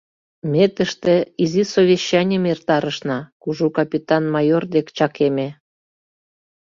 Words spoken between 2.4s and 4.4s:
эртарышна,— кужу капитан